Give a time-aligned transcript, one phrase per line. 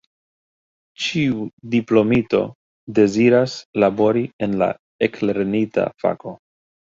[1.07, 1.43] Ĉiu
[1.73, 2.39] diplomito
[2.99, 4.71] deziras labori en la
[5.09, 6.35] eklernita fako.